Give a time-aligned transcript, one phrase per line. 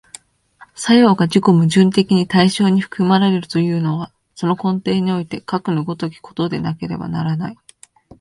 [0.73, 7.57] 作用が自己矛盾的に対象に含まれるというのは、その根底においてかくの如きことでなければならない。